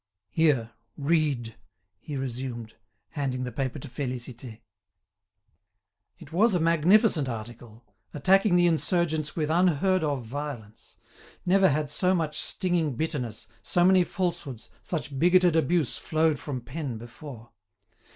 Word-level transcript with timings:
"Here, 0.31 0.71
read," 0.97 1.57
he 1.99 2.17
resumed, 2.17 2.73
handing 3.09 3.43
the 3.43 3.51
paper 3.51 3.77
to 3.77 3.87
Félicité. 3.87 4.61
It 6.17 6.33
was 6.33 6.55
a 6.55 6.59
magnificent 6.59 7.29
article, 7.29 7.85
attacking 8.11 8.55
the 8.55 8.65
insurgents 8.65 9.35
with 9.35 9.51
unheard 9.51 10.03
of 10.03 10.25
violence. 10.25 10.97
Never 11.45 11.69
had 11.69 11.87
so 11.87 12.15
much 12.15 12.39
stinging 12.39 12.95
bitterness, 12.95 13.47
so 13.61 13.85
many 13.85 14.03
falsehoods, 14.03 14.71
such 14.81 15.19
bigoted 15.19 15.55
abuse 15.55 15.97
flowed 15.99 16.39
from 16.39 16.61
pen 16.61 16.97
before. 16.97 17.51